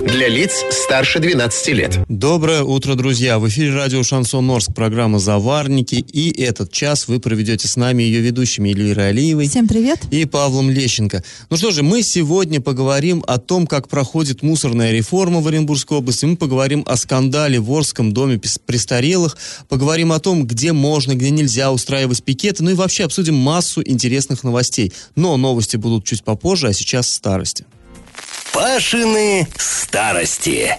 [0.00, 1.98] Для лиц старше 12 лет.
[2.08, 3.38] Доброе утро, друзья!
[3.38, 5.96] В эфире радио «Шансон Орск», программа «Заварники».
[5.96, 9.46] И этот час вы проведете с нами ее ведущими Эльвирой Алиевой.
[9.46, 10.00] Всем привет!
[10.10, 11.22] И Павлом Лещенко.
[11.50, 16.24] Ну что же, мы сегодня поговорим о том, как проходит мусорная реформа в Оренбургской области.
[16.24, 19.36] Мы поговорим о скандале в Орском доме престарелых.
[19.68, 22.64] Поговорим о том, где можно, где нельзя устраивать пикеты.
[22.64, 24.94] Ну и вообще обсудим массу интересных новостей.
[25.14, 27.66] Но новости будут чуть попозже, а сейчас старости.
[28.52, 30.76] Пашины старости.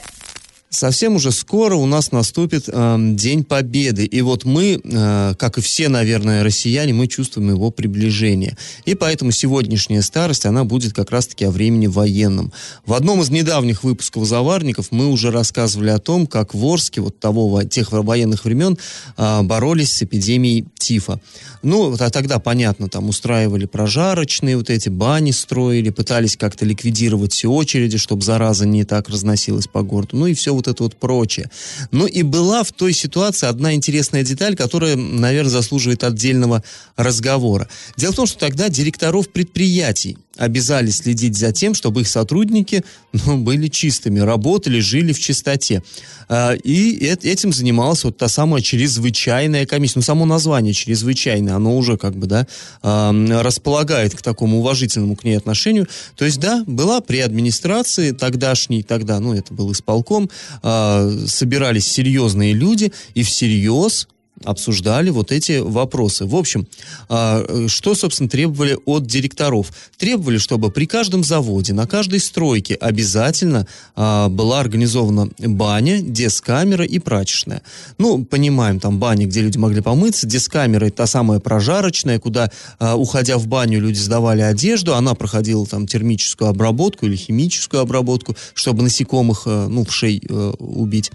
[0.73, 4.05] Совсем уже скоро у нас наступит э, День Победы.
[4.05, 8.55] И вот мы, э, как и все, наверное, россияне, мы чувствуем его приближение.
[8.85, 12.53] И поэтому сегодняшняя старость, она будет как раз-таки о времени военном.
[12.85, 17.19] В одном из недавних выпусков «Заварников» мы уже рассказывали о том, как в Орске, вот
[17.19, 18.77] того, тех военных времен,
[19.17, 21.19] э, боролись с эпидемией тифа.
[21.63, 27.51] Ну, а тогда, понятно, там устраивали прожарочные вот эти бани строили, пытались как-то ликвидировать все
[27.51, 30.15] очереди, чтобы зараза не так разносилась по городу.
[30.15, 31.49] Ну и все вот это вот прочее.
[31.91, 36.63] Ну и была в той ситуации одна интересная деталь, которая, наверное, заслуживает отдельного
[36.95, 37.67] разговора.
[37.97, 43.37] Дело в том, что тогда директоров предприятий обязали следить за тем, чтобы их сотрудники ну,
[43.37, 45.83] были чистыми, работали, жили в чистоте.
[46.29, 49.99] А, и этим занималась вот та самая чрезвычайная комиссия.
[49.99, 52.47] Ну, само название чрезвычайное, оно уже как бы, да,
[52.81, 55.87] располагает к такому уважительному к ней отношению.
[56.15, 60.29] То есть, да, была при администрации тогдашней, тогда, ну, это был исполком,
[60.63, 64.07] а, собирались серьезные люди и всерьез
[64.45, 66.25] обсуждали вот эти вопросы.
[66.25, 66.67] В общем,
[67.09, 69.71] а, что, собственно, требовали от директоров?
[69.97, 76.99] Требовали, чтобы при каждом заводе, на каждой стройке обязательно а, была организована баня, дескамера и
[76.99, 77.61] прачечная.
[77.97, 83.37] Ну, понимаем, там баня, где люди могли помыться, дескамера– та самая прожарочная, куда, а, уходя
[83.37, 89.45] в баню, люди сдавали одежду, она проходила там термическую обработку или химическую обработку, чтобы насекомых,
[89.45, 91.11] ну, в шей э, убить.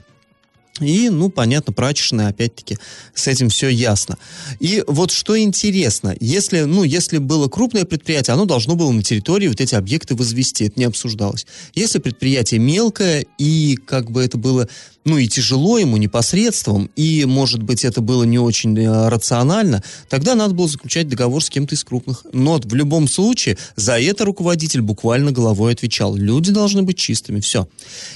[0.80, 2.78] И, ну, понятно, прачечная, опять-таки,
[3.14, 4.18] с этим все ясно.
[4.60, 9.48] И вот что интересно, если, ну, если было крупное предприятие, оно должно было на территории
[9.48, 11.46] вот эти объекты возвести, это не обсуждалось.
[11.74, 14.68] Если предприятие мелкое, и как бы это было
[15.06, 20.34] ну и тяжело ему непосредством, и, может быть, это было не очень э, рационально, тогда
[20.34, 22.26] надо было заключать договор с кем-то из крупных.
[22.32, 26.16] Но в любом случае за это руководитель буквально головой отвечал.
[26.16, 27.68] Люди должны быть чистыми, все.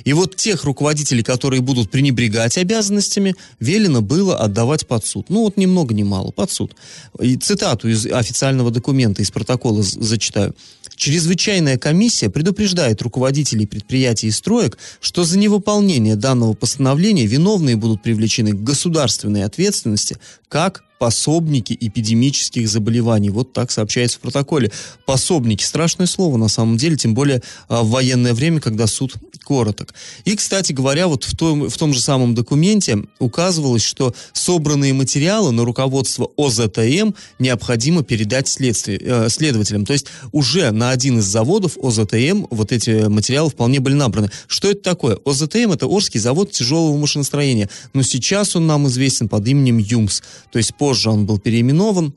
[0.04, 5.27] И вот тех руководителей, которые будут пренебрегать обязанностями, велено было отдавать под суд.
[5.28, 6.75] Ну вот ни много ни мало, под суд.
[7.21, 10.55] И цитату из официального документа, из протокола зачитаю.
[10.97, 18.53] Чрезвычайная комиссия предупреждает руководителей предприятий и строек, что за невыполнение данного постановления виновные будут привлечены
[18.53, 20.19] к государственной ответственности
[20.49, 23.31] как пособники эпидемических заболеваний.
[23.31, 24.71] Вот так сообщается в протоколе.
[25.06, 25.65] Пособники.
[25.65, 29.15] Страшное слово на самом деле, тем более а, в военное время, когда суд
[29.50, 29.94] короток.
[30.25, 35.50] И, кстати говоря, вот в том, в том же самом документе указывалось, что собранные материалы
[35.50, 39.87] на руководство ОЗТМ необходимо передать следствие, э, следователям.
[39.87, 44.31] То есть уже на один из заводов ОЗТМ вот эти материалы вполне были набраны.
[44.47, 45.19] Что это такое?
[45.25, 47.69] ОЗТМ это Орский завод тяжелого машиностроения.
[47.93, 50.21] Но сейчас он нам известен под именем ЮМС.
[50.53, 52.15] То есть позже он был переименован.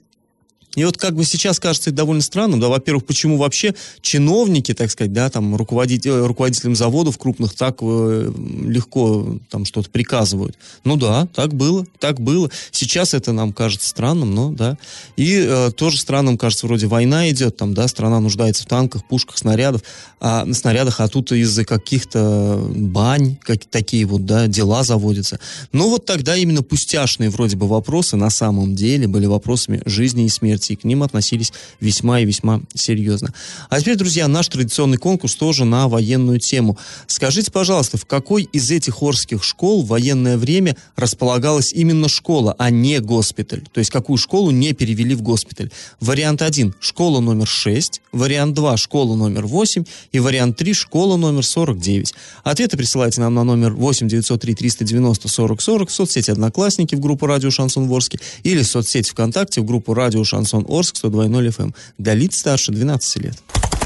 [0.75, 4.89] И вот как бы сейчас кажется это довольно странным, да, во-первых, почему вообще чиновники, так
[4.89, 8.31] сказать, да, там, руководитель, э, руководителям заводов крупных так э,
[8.66, 10.57] легко там что-то приказывают.
[10.84, 12.50] Ну да, так было, так было.
[12.72, 14.78] Сейчас это нам кажется странным, но да.
[15.16, 19.38] И э, тоже странным кажется, вроде война идет, там, да, страна нуждается в танках, пушках,
[19.38, 19.84] снарядов,
[20.19, 25.40] а, на снарядах, а тут из-за каких-то бань, как, такие вот, да, дела заводятся.
[25.72, 30.29] Но вот тогда именно пустяшные вроде бы вопросы на самом деле были вопросами жизни и
[30.29, 33.34] смерти и к ним относились весьма и весьма серьезно.
[33.69, 36.78] А теперь, друзья, наш традиционный конкурс тоже на военную тему.
[37.08, 42.70] Скажите, пожалуйста, в какой из этих орских школ в военное время располагалась именно школа, а
[42.70, 43.64] не госпиталь?
[43.72, 45.72] То есть какую школу не перевели в госпиталь?
[45.99, 51.46] Вариант 1– школа номер 6, вариант 2– школа номер 8 и вариант 3– школа номер
[51.46, 52.14] 49.
[52.43, 57.26] Ответы присылайте нам на номер 8 903 390 40 40 в соцсети «Одноклассники» в группу
[57.26, 61.76] «Радио Шансон Ворске» или в соцсети ВКонтакте в группу «Радио Шансон Шансон Орск 102.0 FM.
[61.97, 63.35] Для лиц старше 12 лет.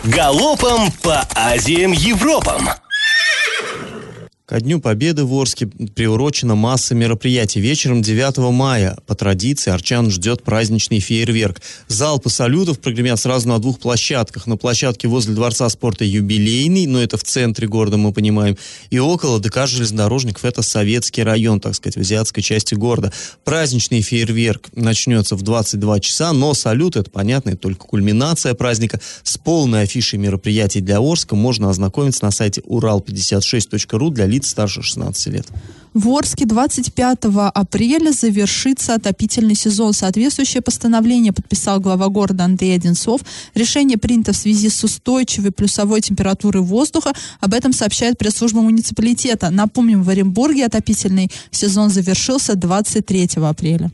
[0.03, 2.69] Галопом по Азиям Европам!
[4.47, 7.59] Ко Дню Победы в Орске приурочена масса мероприятий.
[7.59, 11.61] Вечером 9 мая по традиции Арчан ждет праздничный фейерверк.
[11.89, 14.47] Залпы салютов прогремят сразу на двух площадках.
[14.47, 18.57] На площадке возле Дворца спорта «Юбилейный», но это в центре города, мы понимаем,
[18.89, 23.11] и около ДК «Железнодорожников» это советский район, так сказать, в азиатской части города.
[23.43, 29.01] Праздничный фейерверк начнется в 22 часа, но салют, это понятно, это только кульминация праздника.
[29.23, 35.47] С полной афишей мероприятий для Орска можно ознакомиться на сайте урал56.ру для старше 16 лет.
[35.93, 37.17] В Орске 25
[37.55, 39.93] апреля завершится отопительный сезон.
[39.93, 43.21] Соответствующее постановление подписал глава города Андрей Одинцов.
[43.55, 47.13] Решение принято в связи с устойчивой плюсовой температурой воздуха.
[47.39, 49.49] Об этом сообщает пресс-служба муниципалитета.
[49.49, 53.89] Напомним, в Оренбурге отопительный сезон завершился 23 апреля.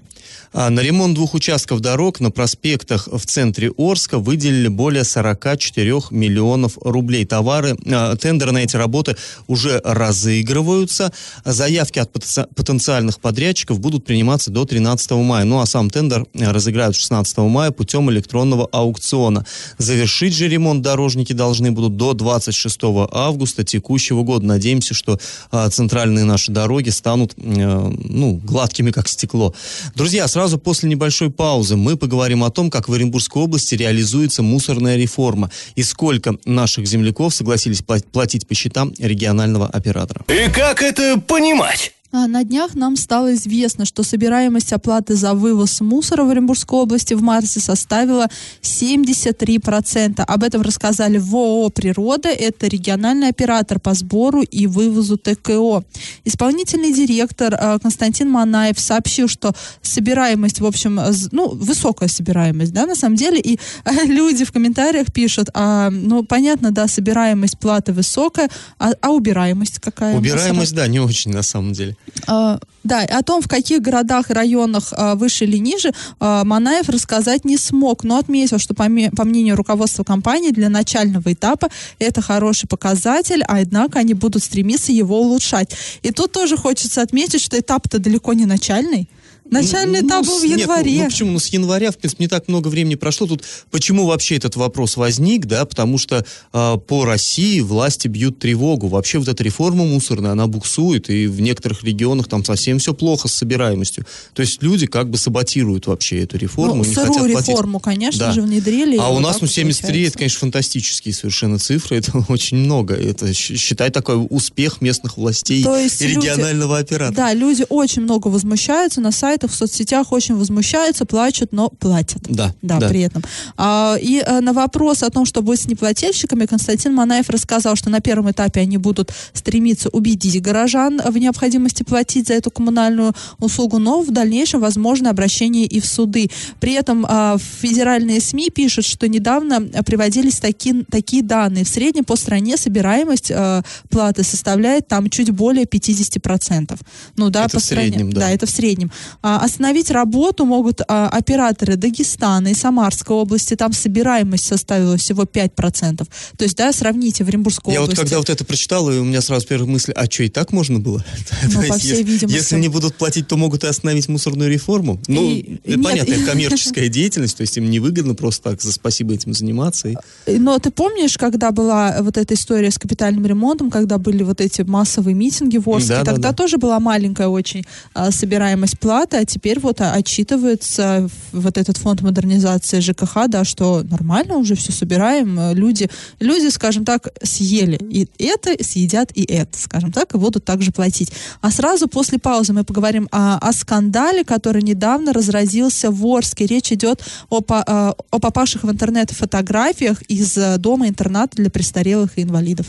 [0.53, 6.77] А на ремонт двух участков дорог на проспектах в центре Орска выделили более 44 миллионов
[6.79, 7.25] рублей.
[7.25, 9.15] Товары, а, тендеры на эти работы
[9.47, 11.11] уже разыгрываются.
[11.43, 15.43] Заявки от потенциальных подрядчиков будут приниматься до 13 мая.
[15.43, 19.45] Ну а сам тендер разыграют 16 мая путем электронного аукциона.
[19.79, 22.79] Завершить же ремонт дорожники должны будут до 26
[23.11, 24.45] августа текущего года.
[24.45, 25.19] Надеемся, что
[25.51, 29.55] а, центральные наши дороги станут ну, гладкими, как стекло.
[29.95, 34.43] Друзья, сразу Сразу после небольшой паузы мы поговорим о том, как в Оренбургской области реализуется
[34.43, 40.25] мусорная реформа и сколько наших земляков согласились платить по счетам регионального оператора.
[40.27, 41.93] И как это понимать?
[42.15, 47.15] А, на днях нам стало известно, что собираемость оплаты за вывоз мусора в Оренбургской области
[47.15, 48.27] в марте составила
[48.61, 50.21] 73%.
[50.21, 52.29] Об этом рассказали в ООО «Природа».
[52.29, 55.83] Это региональный оператор по сбору и вывозу ТКО.
[56.23, 60.99] Исполнительный директор а, Константин Манаев сообщил, что собираемость, в общем,
[61.31, 63.39] ну, высокая собираемость, да, на самом деле.
[63.39, 63.57] И
[64.05, 70.15] люди в комментариях пишут, а, ну, понятно, да, собираемость платы высокая, а, а убираемость какая?
[70.15, 71.97] Убираемость, да, не очень на самом деле.
[72.27, 76.89] Uh, Да, о том, в каких городах и районах э, выше или ниже, э, Манаев
[76.89, 78.83] рассказать не смог, но отметил, что по,
[79.15, 81.69] по мнению руководства компании для начального этапа
[81.99, 85.73] это хороший показатель, а однако они будут стремиться его улучшать.
[86.01, 89.07] И тут тоже хочется отметить, что этап-то далеко не начальный.
[89.49, 90.91] Начальный ну, этап был в январе.
[90.91, 91.31] Нет, ну, ну почему?
[91.33, 93.27] Ну, с января, в принципе, не так много времени прошло.
[93.27, 95.65] Тут почему вообще этот вопрос возник, да?
[95.65, 98.87] Потому что э, по России власти бьют тревогу.
[98.87, 103.27] Вообще вот эта реформа мусорная, она буксует, и в некоторых регионах там совсем все плохо
[103.27, 104.05] с собираемостью.
[104.33, 106.77] То есть люди как бы саботируют вообще эту реформу.
[106.77, 107.99] Ну, не хотят реформу, платить.
[107.99, 108.31] конечно да.
[108.31, 108.97] же, внедрили.
[108.97, 110.07] А у нас, ну, 73, получается.
[110.07, 111.97] это, конечно, фантастические совершенно цифры.
[112.03, 112.95] Это очень много.
[112.95, 117.15] Это, считай, такой успех местных властей и регионального люди, оператора.
[117.15, 122.21] Да, люди очень много возмущаются на сайтах сайтах, в соцсетях очень возмущаются, плачут, но платят.
[122.29, 122.53] Да.
[122.61, 122.87] Да, да.
[122.87, 123.23] при этом.
[123.57, 127.89] А, и а, на вопрос о том, что будет с неплательщиками, Константин Манаев рассказал, что
[127.89, 133.79] на первом этапе они будут стремиться убедить горожан в необходимости платить за эту коммунальную услугу,
[133.79, 136.29] но в дальнейшем возможно обращение и в суды.
[136.59, 141.63] При этом а, федеральные СМИ пишут, что недавно приводились такие, такие данные.
[141.63, 146.79] В среднем по стране собираемость а, платы составляет там чуть более 50%.
[147.17, 147.89] Ну да, это по в стране.
[147.89, 148.21] среднем, да.
[148.21, 148.91] Да, это в среднем.
[149.25, 153.55] А, остановить работу могут а, операторы Дагестана и Самарской области.
[153.55, 155.95] Там собираемость составила всего 5%.
[156.37, 157.97] То есть, да, сравните в Оренбургской Я области.
[157.97, 160.51] вот когда вот это прочитал, и у меня сразу первая мысль, а что, и так
[160.51, 161.03] можно было?
[161.53, 162.35] Ну, по всей если, видимости.
[162.35, 164.99] Если не будут платить, то могут и остановить мусорную реформу.
[165.07, 168.71] Ну, и, это нет, понятно, это коммерческая деятельность, то есть им невыгодно просто так за
[168.73, 169.89] спасибо этим заниматься.
[169.89, 169.95] И...
[170.27, 174.63] Но ты помнишь, когда была вот эта история с капитальным ремонтом, когда были вот эти
[174.63, 176.33] массовые митинги в Орске, да, тогда да, да.
[176.35, 178.79] тоже была маленькая очень а, собираемость
[179.13, 184.71] платы, а теперь вот отчитывается вот этот фонд модернизации ЖКХ, да, что нормально уже все
[184.71, 185.89] собираем, люди,
[186.19, 191.11] люди, скажем так, съели и это, съедят и это, скажем так, и будут также платить.
[191.41, 196.45] А сразу после паузы мы поговорим о, о скандале, который недавно разразился в Орске.
[196.45, 202.67] Речь идет о, о, о попавших в интернет фотографиях из дома-интерната для престарелых и инвалидов.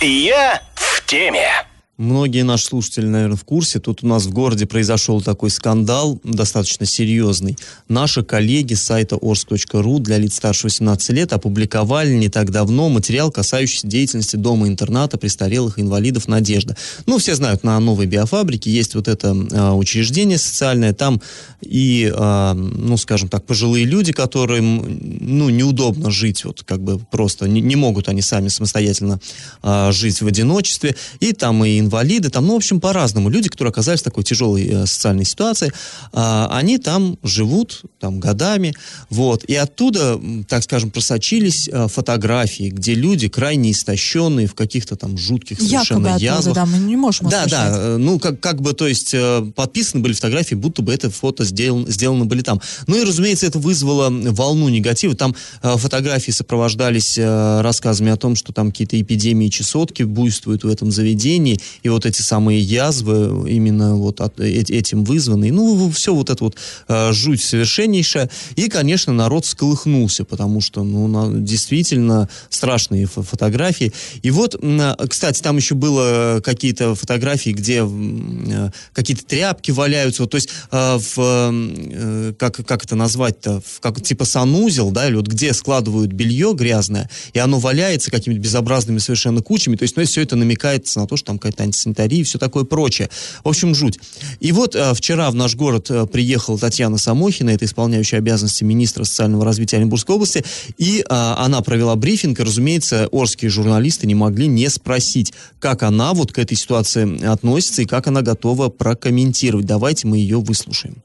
[0.00, 1.69] Я в теме.
[2.00, 3.78] Многие наши слушатели, наверное, в курсе.
[3.78, 7.58] Тут у нас в городе произошел такой скандал, достаточно серьезный.
[7.88, 13.30] Наши коллеги с сайта orsk.ru для лиц старше 18 лет опубликовали не так давно материал,
[13.30, 16.74] касающийся деятельности дома-интерната престарелых инвалидов «Надежда».
[17.04, 20.94] Ну, все знают, на новой биофабрике есть вот это э, учреждение социальное.
[20.94, 21.20] Там
[21.60, 27.46] и, э, ну, скажем так, пожилые люди, которым, ну, неудобно жить, вот как бы просто
[27.46, 29.20] не, не могут они сами самостоятельно
[29.62, 30.96] э, жить в одиночестве.
[31.20, 33.28] И там и инвалиды, там, ну, в общем, по-разному.
[33.30, 35.72] Люди, которые оказались в такой тяжелой э, социальной ситуации,
[36.12, 38.74] э, они там живут, там, годами,
[39.10, 45.18] вот, и оттуда, так скажем, просочились э, фотографии, где люди крайне истощенные в каких-то там
[45.18, 46.40] жутких совершенно Якобы язвах.
[46.40, 47.50] Оттуда, да, мы не можем Да, услышать.
[47.50, 51.10] да, э, ну, как, как бы, то есть, э, подписаны были фотографии, будто бы это
[51.10, 52.60] фото сделано, сделано были там.
[52.86, 55.14] Ну и, разумеется, это вызвало волну негатива.
[55.16, 60.68] Там э, фотографии сопровождались э, рассказами о том, что там какие-то эпидемии чесотки буйствуют в
[60.68, 65.50] этом заведении, и вот эти самые язвы именно вот от, э, этим вызваны.
[65.50, 66.56] Ну, все вот это вот
[66.88, 68.30] э, жуть совершеннейшая.
[68.56, 73.92] И, конечно, народ сколыхнулся, потому что, ну, действительно страшные фо- фотографии.
[74.22, 74.60] И вот,
[75.08, 80.98] кстати, там еще было какие-то фотографии, где э, какие-то тряпки валяются, вот, то есть э,
[80.98, 86.52] в, э, как, как это назвать-то, как, типа санузел, да, или вот где складывают белье
[86.54, 91.06] грязное, и оно валяется какими-то безобразными совершенно кучами, то есть, ну, все это намекает на
[91.06, 93.08] то, что там какая-то антисанитария и все такое прочее.
[93.42, 93.98] В общем, жуть.
[94.40, 99.04] И вот э, вчера в наш город э, приехала Татьяна Самохина, это исполняющая обязанности министра
[99.04, 100.44] социального развития Оренбургской области,
[100.78, 106.12] и э, она провела брифинг, и, разумеется, орские журналисты не могли не спросить, как она
[106.12, 109.66] вот к этой ситуации относится и как она готова прокомментировать.
[109.66, 111.02] Давайте мы ее выслушаем.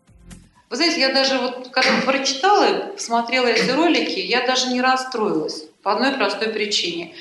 [0.69, 5.93] Вы знаете, я даже вот когда прочитала, посмотрела эти ролики, я даже не расстроилась по
[5.93, 7.13] одной простой причине.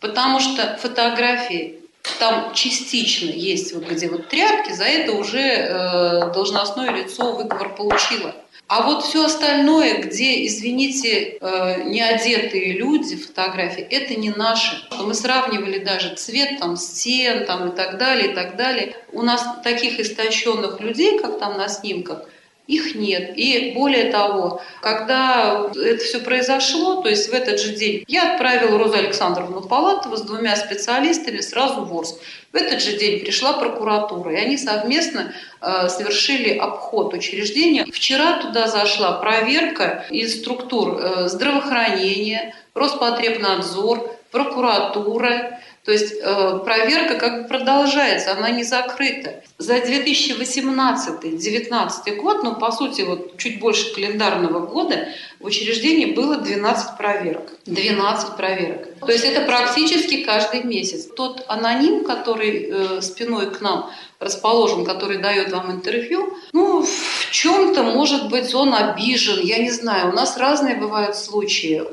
[0.00, 1.79] Потому что фотографии
[2.18, 8.34] там частично есть вот где вот тряпки, за это уже э, должностное лицо выговор получило.
[8.70, 14.76] А вот все остальное, где, извините, э, неодетые люди, фотографии, это не наши.
[14.92, 18.94] Мы сравнивали даже цвет там стен там, и так далее, и так далее.
[19.12, 22.28] У нас таких истощенных людей, как там на снимках,
[22.70, 23.32] их нет.
[23.36, 28.78] И более того, когда это все произошло, то есть в этот же день, я отправила
[28.78, 32.16] Розу Александровну Палатову с двумя специалистами сразу в Орск.
[32.52, 37.84] В этот же день пришла прокуратура, и они совместно э, совершили обход учреждения.
[37.92, 45.58] Вчера туда зашла проверка из структур э, здравоохранения, Роспотребнадзор, прокуратура.
[45.84, 49.42] То есть э, проверка как бы продолжается, она не закрыта.
[49.56, 55.08] За 2018-2019 год, ну, по сути, вот чуть больше календарного года,
[55.38, 57.54] в учреждении было 12 проверок.
[57.64, 58.88] 12 проверок.
[59.00, 61.06] То есть это практически каждый месяц.
[61.06, 67.84] Тот аноним, который э, спиной к нам расположен, который дает вам интервью, ну, в чем-то,
[67.84, 70.10] может быть, он обижен, я не знаю.
[70.10, 71.84] У нас разные бывают случаи.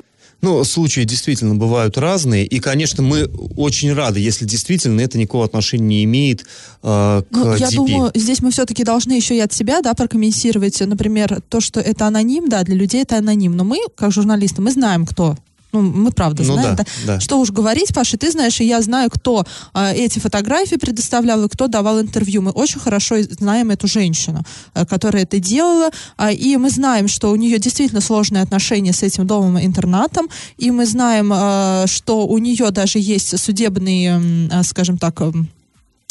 [0.41, 3.25] Ну, случаи действительно бывают разные, и, конечно, мы
[3.55, 6.43] очень рады, если действительно это никакого отношения не имеет э,
[6.83, 7.75] к Ну, я DP.
[7.75, 12.05] думаю, здесь мы все-таки должны еще и от себя, да, прокомментировать, например, то, что это
[12.05, 15.35] аноним, да, для людей это аноним, но мы, как журналисты, мы знаем, кто.
[15.81, 16.75] Ну, мы правда Ну знаем.
[16.75, 17.19] да, да.
[17.19, 21.49] Что уж говорить, Паша, ты знаешь, и я знаю, кто а, эти фотографии предоставлял и
[21.49, 22.41] кто давал интервью.
[22.41, 24.43] Мы очень хорошо знаем эту женщину,
[24.73, 29.03] а, которая это делала, а, и мы знаем, что у нее действительно сложные отношения с
[29.03, 35.21] этим домом-интернатом, и мы знаем, а, что у нее даже есть судебные, а, скажем так,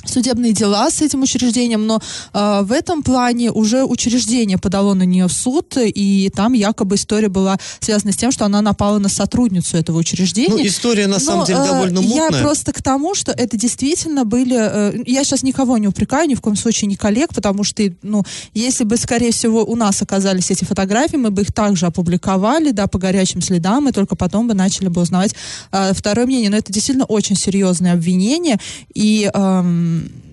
[0.07, 2.01] судебные дела с этим учреждением, но
[2.33, 7.29] э, в этом плане уже учреждение подало на нее в суд, и там якобы история
[7.29, 10.55] была связана с тем, что она напала на сотрудницу этого учреждения.
[10.55, 12.43] Ну, история, на самом Но, деле, э, довольно Я мутная.
[12.43, 14.57] просто к тому, что это действительно были...
[14.57, 18.23] э, я сейчас никого не упрекаю, ни в коем случае не коллег, потому что, ну,
[18.55, 22.87] если бы, скорее всего, у нас оказались эти фотографии, мы бы их также опубликовали, да,
[22.87, 25.35] по горячим следам, и только потом бы начали бы узнавать
[25.73, 26.51] э, второе мнение.
[26.51, 28.59] Но это действительно очень серьезное обвинение,
[28.95, 29.31] и...
[29.97, 30.26] um,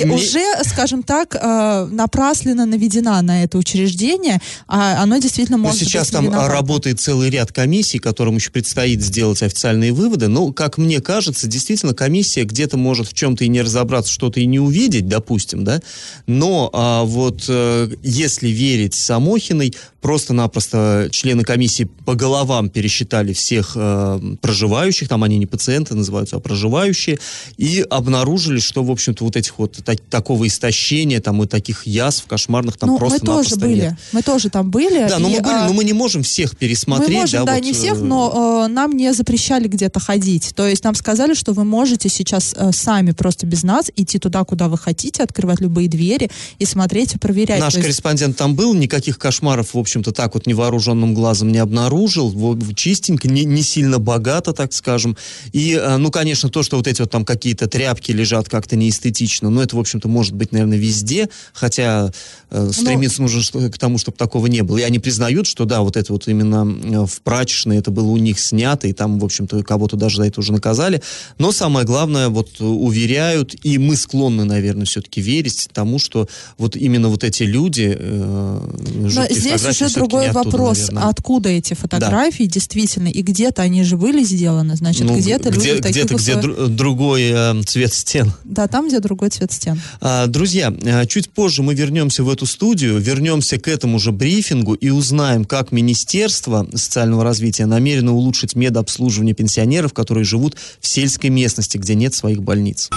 [0.00, 5.64] и Мне- уже, скажем так, э, напрасленно наведена на это учреждение, а оно действительно Ну,
[5.64, 6.52] может сейчас быть там виновато.
[6.52, 10.28] работает целый ряд комиссий, которым еще предстоит сделать официальные выводы.
[10.28, 14.46] Но, как мне кажется, действительно, комиссия где-то может в чем-то и не разобраться, что-то и
[14.46, 15.80] не увидеть, допустим, да.
[16.26, 24.20] Но а, вот э, если верить Самохиной, просто-напросто члены комиссии по головам пересчитали всех э,
[24.40, 27.18] проживающих, там они не пациенты называются, а проживающие,
[27.56, 32.26] и обнаружили, что, в общем-то, вот этих вот так- такого истощения, там и таких язв
[32.26, 33.80] кошмарных там ну, мы просто-напросто тоже были.
[33.82, 33.94] нет.
[34.12, 35.08] Мы тоже там были.
[35.08, 37.10] Да, но и, мы были, а, но мы не можем всех пересмотреть.
[37.10, 40.52] мы можем, да, вот, не всех, э, но э, нам не запрещали где-то ходить.
[40.54, 44.44] То есть нам сказали, что вы можете сейчас э, сами просто без нас идти туда,
[44.44, 47.60] куда вы хотите, открывать любые двери и смотреть и проверять.
[47.60, 52.32] Наш есть- корреспондент там был, никаких кошмаров, в общем-то, так вот невооруженным глазом не обнаружил.
[52.74, 55.16] Чистенько, не, не сильно богато, так скажем.
[55.52, 59.50] И, э, ну, конечно, то, что вот эти вот там какие-то тряпки лежат как-то неэстетично,
[59.50, 62.10] но но это, в общем-то, может быть, наверное, везде, хотя
[62.50, 63.28] э, стремиться но...
[63.28, 64.78] нужно к тому, чтобы такого не было.
[64.78, 68.16] И они признают, что да, вот это вот именно э, в прачечной это было у
[68.16, 71.00] них снято, и там, в общем-то, кого-то даже за это уже наказали.
[71.38, 76.28] Но самое главное, вот уверяют, и мы склонны, наверное, все-таки верить тому, что
[76.58, 77.96] вот именно вот эти люди...
[77.96, 78.60] Э,
[78.94, 81.08] Но здесь уже другой оттуда, вопрос, наверное.
[81.08, 82.50] откуда эти фотографии да.
[82.50, 87.30] действительно, и где-то они же были сделаны, значит, ну, где-то где, люди где-то, где другой
[87.32, 88.32] э, цвет стен.
[88.42, 89.80] Да, там, где другой цвет стен.
[90.00, 94.74] А, друзья, э, чуть позже мы вернемся в эту студию, вернемся к этому же брифингу
[94.74, 101.78] и узнаем, как Министерство социального развития намерено улучшить медобслуживание пенсионеров, которые живут в сельской местности,
[101.78, 102.90] где нет своих больниц.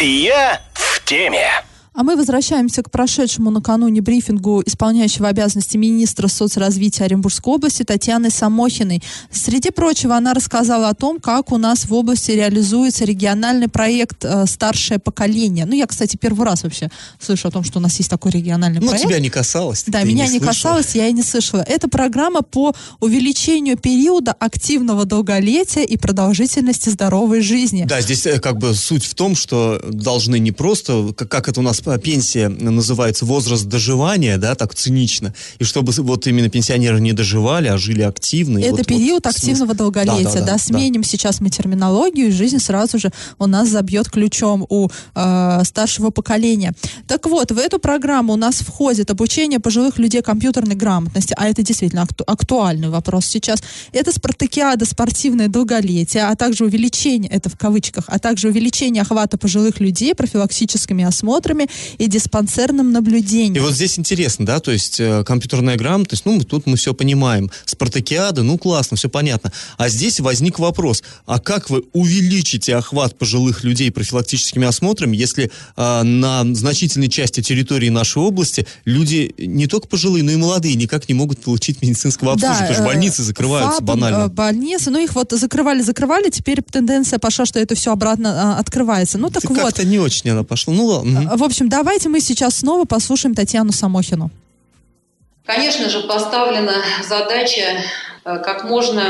[0.00, 1.48] Я в теме.
[1.94, 9.02] А мы возвращаемся к прошедшему накануне брифингу исполняющего обязанности министра соцразвития Оренбургской области Татьяны Самохиной.
[9.30, 14.46] Среди прочего, она рассказала о том, как у нас в области реализуется региональный проект э,
[14.46, 15.66] «Старшее поколение».
[15.66, 16.88] Ну, я, кстати, первый раз вообще
[17.20, 19.04] слышу о том, что у нас есть такой региональный ну, проект.
[19.04, 19.84] Ну, тебя не касалось.
[19.86, 21.60] Да, меня не, не касалось, я и не слышала.
[21.60, 27.84] Это программа по увеличению периода активного долголетия и продолжительности здоровой жизни.
[27.86, 31.62] Да, здесь э, как бы суть в том, что должны не просто, как это у
[31.62, 37.68] нас пенсия называется возраст доживания, да, так цинично, и чтобы вот именно пенсионеры не доживали,
[37.68, 38.58] а жили активно.
[38.58, 41.08] Это вот, период вот, активного долголетия, да, да, да, да сменим да.
[41.08, 46.74] сейчас мы терминологию, и жизнь сразу же у нас забьет ключом у э, старшего поколения.
[47.06, 51.62] Так вот, в эту программу у нас входит обучение пожилых людей компьютерной грамотности, а это
[51.62, 53.62] действительно акту актуальный вопрос сейчас.
[53.92, 59.80] Это спартакиада спортивное долголетие, а также увеличение, это в кавычках, а также увеличение охвата пожилых
[59.80, 63.56] людей профилактическими осмотрами и диспансерным наблюдением.
[63.56, 67.50] И вот здесь интересно, да, то есть э, компьютерная грамотность, ну, тут мы все понимаем.
[67.64, 69.52] Спартакиада, ну, классно, все понятно.
[69.76, 76.02] А здесь возник вопрос, а как вы увеличите охват пожилых людей профилактическими осмотрами, если э,
[76.02, 81.14] на значительной части территории нашей области люди не только пожилые, но и молодые никак не
[81.14, 84.24] могут получить медицинского обслуживания, да, потому что э, больницы закрываются ФАП, банально.
[84.24, 88.58] Э, больницы, ну, их вот закрывали, закрывали, теперь тенденция пошла, что это все обратно а,
[88.58, 89.18] открывается.
[89.18, 89.58] Ну, так Ты вот.
[89.58, 90.74] Как-то не очень она пошла.
[90.74, 91.32] Ну, ладно.
[91.36, 94.30] В общем, давайте мы сейчас снова послушаем Татьяну Самохину.
[95.44, 97.82] Конечно же, поставлена задача
[98.24, 99.00] Э, как можно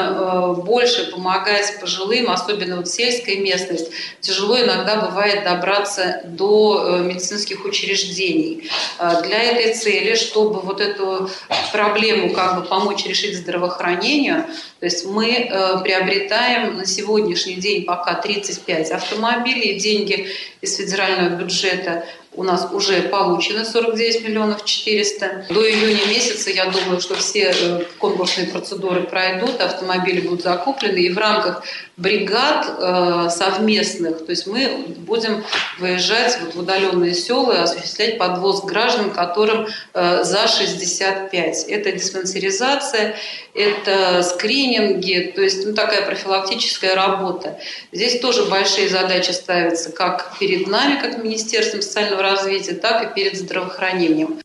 [0.57, 3.91] э, больше помогать пожилым, особенно вот сельская местность.
[4.21, 8.71] Тяжело иногда бывает добраться до э, медицинских учреждений.
[8.99, 11.29] Для этой цели, чтобы вот эту
[11.73, 14.47] проблему как бы помочь решить здравоохранению,
[14.81, 20.29] то есть мы приобретаем на сегодняшний день пока 35 автомобилей, деньги
[20.61, 25.47] из федерального бюджета у нас уже получено 49 миллионов 400.
[25.51, 31.13] До июня месяца, я думаю, что все э, конкурсные процедуры пройдут, автомобили будут закуплены, и
[31.13, 31.63] в рамках
[31.99, 35.45] бригад э, совместных, то есть мы будем
[35.79, 41.65] выезжать в удаленные села и осуществлять подвоз граждан, которым э, за 65.
[41.69, 43.15] Это диспансеризация,
[43.55, 47.59] это скрининги, то есть ну, такая профилактическая работа.
[47.93, 53.39] Здесь тоже большие задачи ставятся как перед нами, как Министерством социального развития, так и перед
[53.39, 54.41] здравоохранением.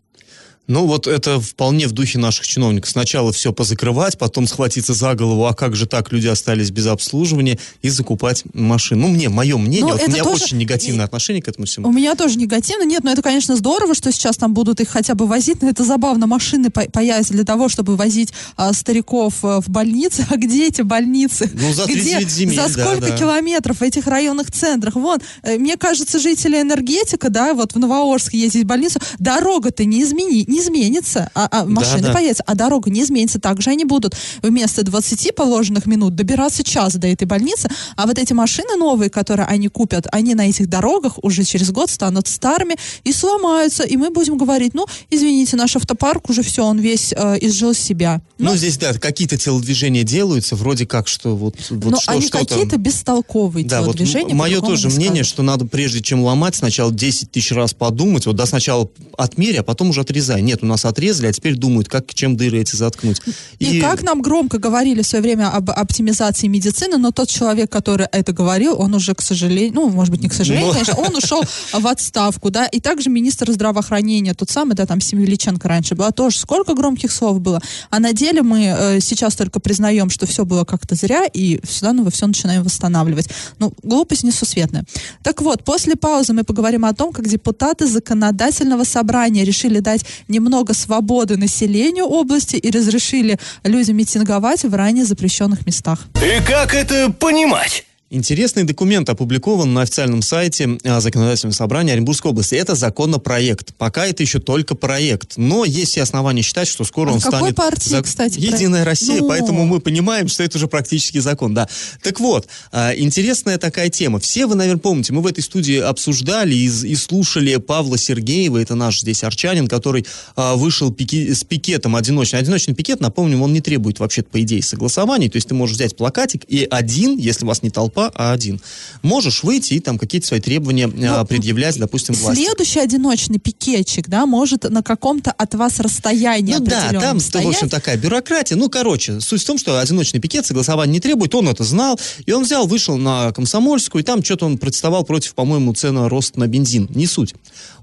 [0.67, 2.89] Ну, вот это вполне в духе наших чиновников.
[2.89, 7.57] Сначала все позакрывать, потом схватиться за голову, а как же так, люди остались без обслуживания,
[7.81, 9.07] и закупать машину.
[9.07, 10.43] Ну, мне, мое мнение, ну, вот у меня тоже...
[10.43, 11.87] очень негативное отношение к этому всему.
[11.87, 12.83] У меня тоже негативно.
[12.83, 15.83] Нет, но это, конечно, здорово, что сейчас там будут их хотя бы возить, но это
[15.83, 16.27] забавно.
[16.27, 20.25] Машины появятся для того, чтобы возить а, стариков а, в больницы.
[20.29, 21.49] А где эти больницы?
[21.53, 23.17] Ну, за где, земель, За сколько да, да.
[23.17, 24.95] километров в этих районных центрах?
[24.95, 30.03] Вон, э, мне кажется, жители энергетика, да, вот в Новоорске ездить в больницу, дорога-то не
[30.03, 32.13] измени, не изменится, а, а машины да, да.
[32.13, 33.39] появятся, а дорога не изменится.
[33.39, 38.33] Также они будут вместо 20 положенных минут добираться час до этой больницы, а вот эти
[38.33, 43.13] машины новые, которые они купят, они на этих дорогах уже через год станут старыми и
[43.13, 47.73] сломаются, и мы будем говорить, ну, извините, наш автопарк уже все, он весь э, изжил
[47.73, 48.21] себя.
[48.37, 52.27] Ну, ну, здесь, да, какие-то телодвижения делаются, вроде как, что вот, вот Но что, они
[52.27, 54.29] какие-то бестолковые да, телодвижения.
[54.29, 58.35] Вот мое тоже мнение, что надо прежде чем ломать, сначала 10 тысяч раз подумать, вот
[58.35, 60.41] да, сначала отмери, а потом уже отрезай.
[60.47, 63.21] Нет, у нас отрезали, а теперь думают, как чем дыры эти заткнуть.
[63.59, 67.69] И, и как нам громко говорили в свое время об оптимизации медицины, но тот человек,
[67.69, 70.73] который это говорил, он уже, к сожалению, ну, может быть, не к сожалению, но...
[70.73, 75.67] конечно, он ушел в отставку, да, и также министр здравоохранения, тот самый, да, там, Семиличенко
[75.67, 77.61] раньше была, тоже сколько громких слов было.
[77.89, 82.09] А на деле мы э, сейчас только признаем, что все было как-то зря, и заново
[82.09, 83.27] все начинаем восстанавливать.
[83.59, 84.85] Ну, глупость несусветная.
[85.23, 90.05] Так вот, после паузы мы поговорим о том, как депутаты законодательного собрания решили дать
[90.37, 95.99] немного свободы населению области и разрешили людям митинговать в ранее запрещенных местах.
[96.15, 97.85] И как это понимать?
[98.09, 102.55] Интересный документ опубликован на официальном сайте а, Законодательного собрания Оренбургской области.
[102.55, 103.75] Это законопроект.
[103.75, 105.33] Пока это еще только проект.
[105.35, 107.55] Но есть все основания считать, что скоро а он какой станет...
[107.57, 108.01] партии, за...
[108.01, 108.39] кстати?
[108.39, 108.91] Единая про...
[108.91, 109.27] Россия, ну...
[109.27, 111.67] поэтому мы понимаем, что это уже практически закон, да.
[112.01, 114.21] Так вот, а, интересная такая тема.
[114.21, 118.75] Все вы, наверное, помните, мы в этой студии обсуждали и, и слушали Павла Сергеева, это
[118.75, 120.05] наш здесь арчанин, который
[120.37, 121.33] а, вышел пики...
[121.33, 122.39] с пикетом одиночный.
[122.39, 125.27] Одиночный пикет, напомним, он не требует вообще-то, по идее, согласований.
[125.27, 128.61] То есть ты можешь взять плакатик и один, если вас не толпа, толпа, а один.
[129.01, 132.43] Можешь выйти и там какие-то свои требования Но, а, предъявлять, допустим, власти.
[132.43, 137.47] Следующий одиночный пикетчик, да, может на каком-то от вас расстоянии Ну да, там, стоять.
[137.47, 138.55] в общем, такая бюрократия.
[138.55, 142.31] Ну, короче, суть в том, что одиночный пикет согласования не требует, он это знал, и
[142.31, 146.47] он взял, вышел на Комсомольскую, и там что-то он протестовал против, по-моему, цены роста на
[146.47, 146.87] бензин.
[146.93, 147.33] Не суть.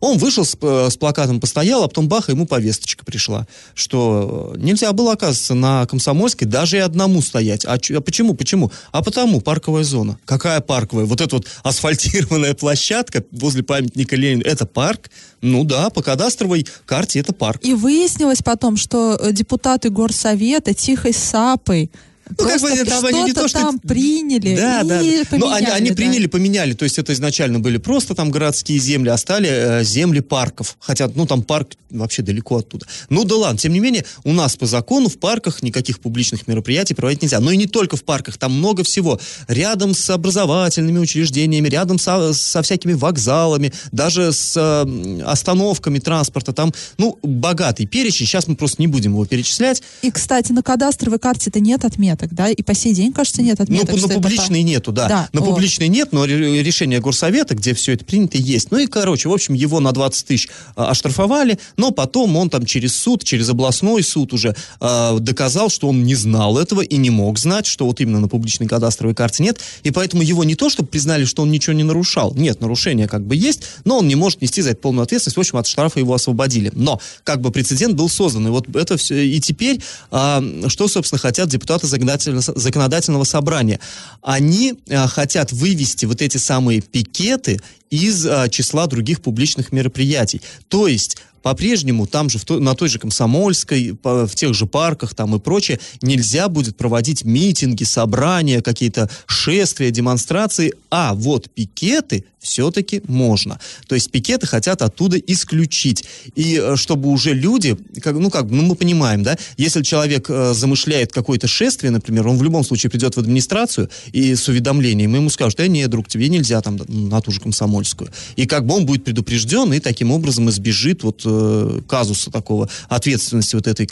[0.01, 4.93] Он вышел с, э, с плакатом, постоял, а потом бах, ему повесточка пришла, что нельзя
[4.93, 7.65] было, оказывается, на Комсомольской даже и одному стоять.
[7.65, 8.35] А, а почему?
[8.35, 8.71] Почему?
[8.93, 10.19] А потому, парковая зона зона.
[10.25, 11.07] Какая парковая?
[11.07, 15.11] Вот эта вот асфальтированная площадка возле памятника Ленину, это парк?
[15.41, 17.61] Ну да, по кадастровой карте это парк.
[17.63, 21.91] И выяснилось потом, что э, депутаты горсовета тихой сапой
[22.31, 23.61] ну, как бы там они не то, что...
[23.61, 25.39] там приняли да, и да, поменяли.
[25.39, 25.97] Но они, они да.
[25.97, 26.73] приняли, поменяли.
[26.73, 30.77] То есть это изначально были просто там городские земли, а стали э, земли парков.
[30.81, 32.87] Хотя, ну, там парк вообще далеко оттуда.
[33.09, 33.59] Ну, да ладно.
[33.59, 37.41] Тем не менее, у нас по закону в парках никаких публичных мероприятий проводить нельзя.
[37.41, 38.39] Но и не только в парках.
[38.39, 39.21] Там много всего.
[39.47, 46.53] Рядом с образовательными учреждениями, рядом со, со всякими вокзалами, даже с э, остановками транспорта.
[46.53, 48.27] Там, ну, богатый перечень.
[48.27, 49.83] Сейчас мы просто не будем его перечислять.
[50.03, 53.61] И, кстати, на кадастровой карте-то нет отметок отметок, да, и по сей день, кажется, нет
[53.61, 53.95] отметок.
[53.95, 54.69] Ну, на публичной это...
[54.69, 55.09] нету, да.
[55.09, 55.51] да на вот.
[55.51, 58.71] публичной нет, но решение горсовета, где все это принято, есть.
[58.71, 62.67] Ну и, короче, в общем, его на 20 тысяч а, оштрафовали, но потом он там
[62.67, 67.11] через суд, через областной суд уже а, доказал, что он не знал этого и не
[67.11, 70.69] мог знать, что вот именно на публичной кадастровой карте нет, и поэтому его не то,
[70.69, 72.35] чтобы признали, что он ничего не нарушал.
[72.35, 75.37] Нет, нарушение как бы есть, но он не может нести за это полную ответственность.
[75.37, 76.71] В общем, от штрафа его освободили.
[76.75, 78.47] Но как бы прецедент был создан.
[78.47, 79.27] И вот это все.
[79.27, 83.81] И теперь, а, что, собственно, хотят депутаты законодательного, законодательного собрания.
[84.23, 87.61] Они а, хотят вывести вот эти самые пикеты
[87.95, 90.43] из а, числа других публичных мероприятий.
[90.69, 94.65] То есть по-прежнему там же, в то, на той же Комсомольской, по, в тех же
[94.65, 102.25] парках там и прочее, нельзя будет проводить митинги, собрания, какие-то шествия, демонстрации, а вот пикеты
[102.45, 103.59] все-таки можно.
[103.89, 106.05] То есть пикеты хотят оттуда исключить.
[106.35, 110.55] И э, чтобы уже люди, как, ну как, ну мы понимаем, да, если человек э,
[110.55, 115.31] замышляет какое-то шествие, например, он в любом случае придет в администрацию и с уведомлением, ему
[115.31, 117.41] скажут, э, нет, друг, тебе нельзя там на ту же
[117.85, 118.11] комсомольскую.
[118.37, 123.55] И как бы он будет предупрежден и таким образом избежит вот э, казуса такого, ответственности
[123.55, 123.89] вот этой,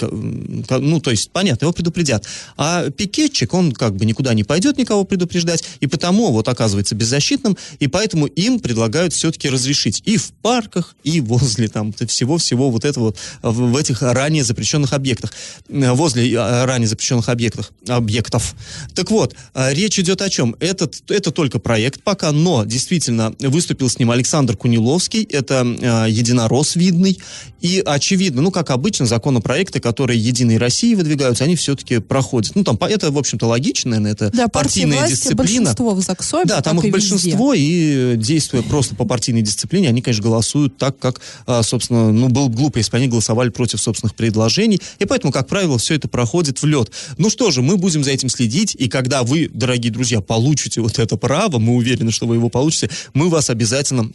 [0.70, 2.26] ну то есть, понятно, его предупредят.
[2.56, 7.56] А пикетчик, он как бы никуда не пойдет никого предупреждать, и потому вот оказывается беззащитным,
[7.78, 13.04] и поэтому им предлагают все-таки разрешить и в парках, и возле там всего-всего вот этого
[13.04, 15.32] вот в, в этих ранее запрещенных объектах,
[15.68, 18.54] э, возле э, ранее запрещенных объектах, объектов.
[18.94, 20.56] Так вот, э, речь идет о чем?
[20.60, 26.76] Этот, это только проект пока, но действительно выступил с ним Александр Куниловский, это э, единорос
[26.76, 27.18] видный,
[27.60, 32.54] и очевидно, ну, как обычно, законопроекты, которые Единой России выдвигаются, они все-таки проходят.
[32.56, 35.36] Ну, там, это, в общем-то, логично, наверное, это да, партийная власти, дисциплина.
[35.36, 38.14] большинство в ЗАГСО, Да, там их и большинство, везде.
[38.14, 42.48] и действуя просто по партийной дисциплине, они, конечно, голосуют так, как, а, собственно, ну, было
[42.48, 46.08] бы глупо, если бы они голосовали против собственных предложений, и поэтому, как правило, все это
[46.08, 46.90] проходит в лед.
[47.16, 50.98] Ну что же, мы будем за этим следить, и когда вы, дорогие друзья, получите вот
[50.98, 53.61] это право, мы уверены, что вы его получите, мы вас обязательно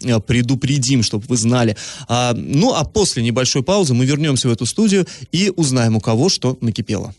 [0.05, 1.75] а, предупредим, чтобы вы знали.
[2.07, 6.29] А, ну, а после небольшой паузы мы вернемся в эту студию и узнаем, у кого
[6.29, 7.13] что накипело.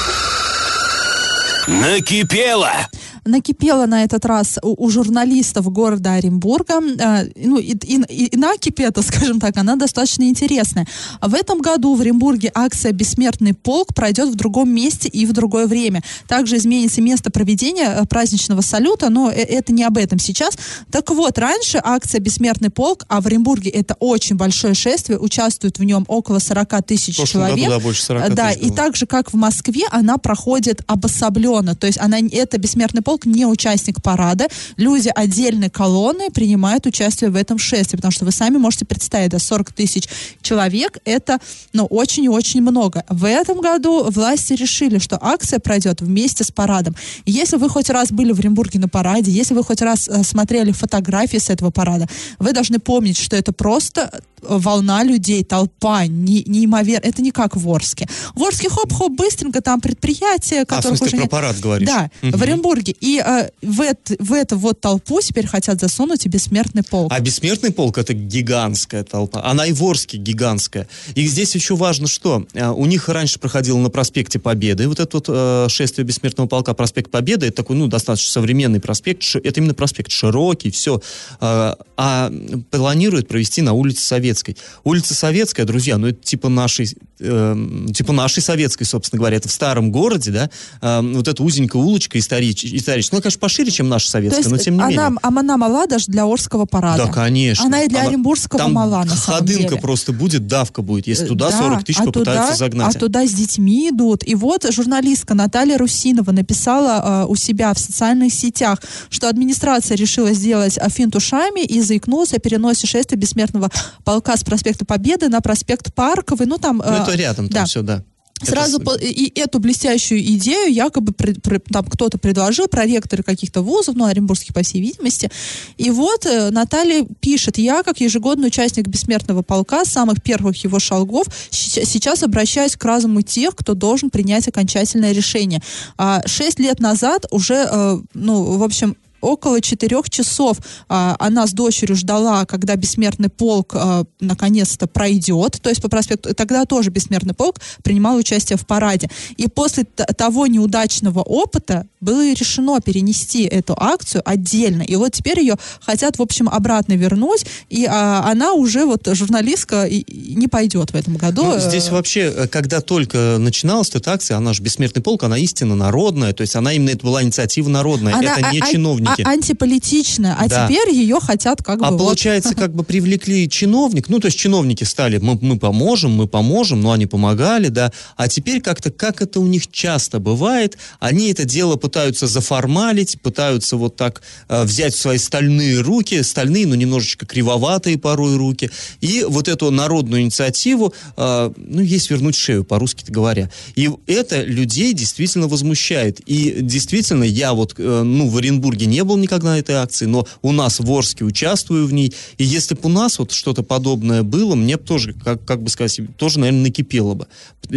[1.66, 2.88] Накипело!
[3.28, 6.80] Накипело на этот раз у, у журналистов города Оренбурга.
[6.98, 10.86] Э, ну, и, и, и накипета, скажем так, она достаточно интересная.
[11.20, 15.66] В этом году в Оренбурге акция «Бессмертный полк» пройдет в другом месте и в другое
[15.66, 16.02] время.
[16.26, 20.56] Также изменится место проведения э, праздничного салюта, но э, это не об этом сейчас.
[20.90, 25.84] Так вот, раньше акция «Бессмертный полк», а в Оренбурге это очень большое шествие, участвует в
[25.84, 27.58] нем около 40 тысяч человек.
[27.58, 31.74] Году, да, больше 40 да, тысяч и так же, как в Москве, она проходит обособленно.
[31.74, 34.48] То есть она, это «Бессмертный полк» не участник парада.
[34.76, 39.38] Люди отдельной колонны принимают участие в этом шествии, потому что вы сами можете представить, да,
[39.38, 40.04] 40 тысяч
[40.42, 41.38] человек, это,
[41.72, 43.04] ну, очень и очень много.
[43.08, 46.94] В этом году власти решили, что акция пройдет вместе с парадом.
[47.26, 50.72] Если вы хоть раз были в Оренбурге на параде, если вы хоть раз э, смотрели
[50.72, 54.10] фотографии с этого парада, вы должны помнить, что это просто
[54.42, 57.06] волна людей, толпа, не, неимоверно.
[57.06, 58.08] Это не как в Орске.
[58.34, 61.28] В Орске хоп-хоп, быстренько, там предприятия, которые а, в смысле, уже...
[61.28, 61.88] про парад говоришь?
[61.88, 62.36] Да, угу.
[62.36, 62.94] в Оренбурге.
[63.00, 67.12] И э, в, это, в эту вот толпу теперь хотят засунуть и бессмертный полк.
[67.12, 69.42] А бессмертный полк это гигантская толпа.
[69.44, 70.88] Она и в Орске гигантская.
[71.14, 75.16] И здесь еще важно, что э, у них раньше проходило на проспекте Победы, вот это
[75.16, 79.74] вот э, шествие бессмертного полка, проспект Победы, это такой, ну, достаточно современный проспект, это именно
[79.74, 81.00] проспект широкий, все.
[81.40, 82.32] Э, а
[82.70, 84.56] планируют провести на улице Советской.
[84.84, 87.56] Улица Советская, друзья, ну, это типа нашей, э,
[87.92, 92.18] типа нашей советской, собственно говоря, это в старом городе, да, э, вот эта узенькая улочка
[92.18, 95.18] историч, историческая, ну, конечно, пошире, чем наша советская, есть, но тем не она, менее.
[95.22, 97.06] Она мала даже для Орского парада.
[97.06, 97.66] Да, конечно.
[97.66, 99.68] Она и для она, Оренбургского там мала, на самом деле.
[99.78, 102.96] просто будет, давка будет, если туда да, 40 тысяч а попытаются туда, загнать.
[102.96, 104.26] А туда с детьми идут.
[104.26, 110.32] И вот журналистка Наталья Русинова написала э, у себя в социальных сетях, что администрация решила
[110.32, 113.70] сделать э, финт ушами и заикнулась о переносе шествия бессмертного
[114.04, 116.46] полка с проспекта Победы на проспект Парковый.
[116.46, 116.80] Ну, там...
[116.80, 117.66] Э, ну, это рядом там да.
[117.66, 118.02] все, да.
[118.42, 118.94] Сразу это...
[118.96, 124.54] и эту блестящую идею якобы при, при, там кто-то предложил, проректоры каких-то вузов, ну, оренбургских,
[124.54, 125.30] по всей видимости.
[125.76, 131.26] И вот э, Наталья пишет, я, как ежегодный участник бессмертного полка, самых первых его шагов,
[131.50, 135.60] сейчас обращаюсь к разуму тех, кто должен принять окончательное решение.
[135.96, 141.52] А, шесть лет назад уже, э, ну, в общем, около четырех часов а, она с
[141.52, 147.34] дочерью ждала, когда бессмертный полк а, наконец-то пройдет, то есть по проспекту, тогда тоже бессмертный
[147.34, 149.08] полк принимал участие в параде.
[149.36, 154.82] И после того неудачного опыта было решено перенести эту акцию отдельно.
[154.82, 159.84] И вот теперь ее хотят, в общем, обратно вернуть, и а, она уже вот журналистка
[159.84, 161.44] и, и не пойдет в этом году.
[161.44, 165.74] Ну, здесь вообще, э, когда только начиналась эта акция, она же бессмертный полк, она истинно
[165.74, 169.22] народная, то есть она именно это была инициатива народная, она, это не а, чиновники чиновники.
[169.22, 170.66] А, антиполитичная, а да.
[170.66, 171.96] теперь ее хотят как а бы...
[171.96, 172.58] А получается, вот...
[172.58, 176.92] как бы привлекли чиновник, ну, то есть чиновники стали, мы, мы поможем, мы поможем, но
[176.92, 181.76] они помогали, да, а теперь как-то, как это у них часто бывает, они это дело
[181.76, 187.98] пытаются заформалить, пытаются вот так э, взять в свои стальные руки, стальные, но немножечко кривоватые
[187.98, 193.50] порой руки, и вот эту народную инициативу, э, ну, есть вернуть шею, по-русски говоря.
[193.74, 196.20] И это людей действительно возмущает.
[196.26, 200.06] И действительно, я вот, э, ну, в Оренбурге не не был никогда на этой акции,
[200.06, 202.12] но у нас в Орске участвую в ней.
[202.36, 205.70] И если бы у нас вот что-то подобное было, мне бы тоже, как, как бы
[205.70, 207.28] сказать, тоже, наверное, накипело бы.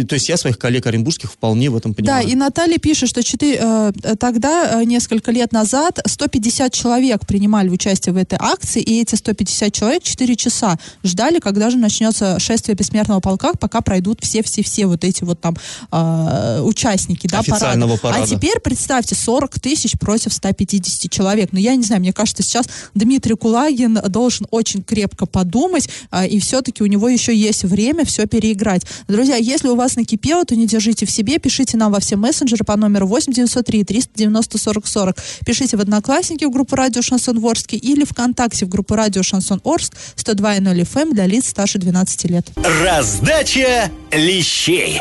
[0.08, 2.24] То есть я своих коллег оренбургских вполне в этом понимаю.
[2.24, 7.68] Да, и Наталья пишет, что 4, э, тогда, э, несколько лет назад, 150 человек принимали
[7.68, 12.74] участие в этой акции, и эти 150 человек 4 часа ждали, когда же начнется шествие
[12.74, 15.56] бессмертного полка, пока пройдут все-все-все вот эти вот там
[15.92, 18.18] э, участники да, Официального парада.
[18.18, 18.24] парада.
[18.24, 21.50] А теперь представьте, 40 тысяч против 150 человек.
[21.52, 26.40] Но я не знаю, мне кажется, сейчас Дмитрий Кулагин должен очень крепко подумать, а, и
[26.40, 28.82] все-таки у него еще есть время все переиграть.
[29.08, 32.64] Друзья, если у вас накипело, то не держите в себе, пишите нам во все мессенджеры
[32.64, 35.16] по номеру 8 903 390 40 40.
[35.46, 39.94] Пишите в Одноклассники в группу Радио Шансон Орск или ВКонтакте в группу Радио Шансон Орск
[40.16, 42.46] 102.0 FM эм для лиц старше 12 лет.
[42.82, 45.00] Раздача лещей.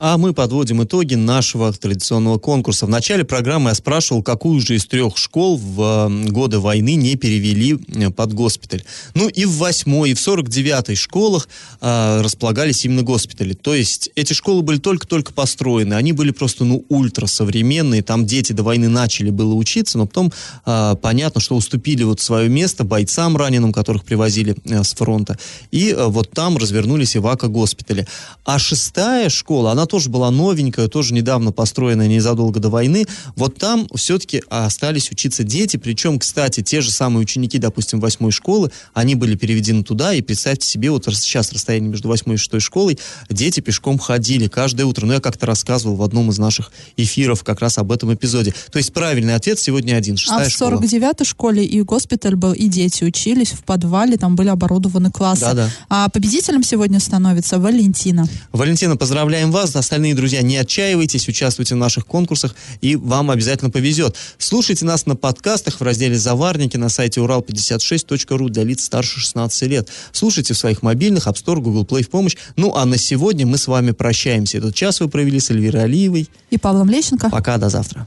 [0.00, 2.86] А мы подводим итоги нашего традиционного конкурса.
[2.86, 7.78] В начале программы я спрашивал, какую же из трех школ в годы войны не перевели
[7.88, 8.82] э, под госпиталь.
[9.14, 11.48] Ну и в восьмой, и в сорок девятой школах
[11.80, 13.54] э, располагались именно госпитали.
[13.54, 18.64] То есть эти школы были только-только построены, они были просто, ну, ультрасовременные, там дети до
[18.64, 20.32] войны начали было учиться, но потом
[20.66, 25.38] э, понятно, что уступили вот свое место бойцам раненым, которых привозили э, с фронта,
[25.70, 28.08] и э, вот там развернулись эвако-госпитали.
[28.44, 33.06] А шестая школа, она тоже была новенькая, тоже недавно построенная, незадолго до войны.
[33.36, 38.70] Вот там все-таки остались учиться дети, причем, кстати, те же самые ученики, допустим, восьмой школы,
[38.92, 42.98] они были переведены туда, и представьте себе, вот сейчас расстояние между восьмой и шестой школой,
[43.30, 45.06] дети пешком ходили каждое утро.
[45.06, 48.54] Ну, я как-то рассказывал в одном из наших эфиров как раз об этом эпизоде.
[48.70, 52.68] То есть правильный ответ сегодня один, шестая А в 49-й школе и госпиталь был, и
[52.68, 55.42] дети учились в подвале, там были оборудованы классы.
[55.42, 55.70] Да, да.
[55.88, 58.26] А победителем сегодня становится Валентина.
[58.52, 64.16] Валентина, поздравляем вас остальные друзья, не отчаивайтесь, участвуйте в наших конкурсах, и вам обязательно повезет.
[64.38, 69.88] Слушайте нас на подкастах в разделе «Заварники» на сайте урал56.ру для лиц старше 16 лет.
[70.12, 72.36] Слушайте в своих мобильных, App Store, Google Play в помощь.
[72.56, 74.58] Ну, а на сегодня мы с вами прощаемся.
[74.58, 76.28] Этот час вы провели с Эльвирой Алиевой.
[76.50, 77.30] И Павлом Лещенко.
[77.30, 78.06] Пока, до завтра.